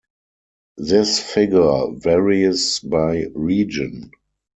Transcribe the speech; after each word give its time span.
This 0.79 1.19
figure 1.19 1.89
varies 1.91 2.79
by 2.79 3.25
region. 3.35 4.09